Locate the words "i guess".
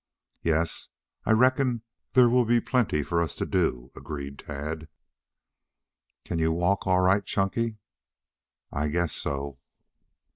8.71-9.13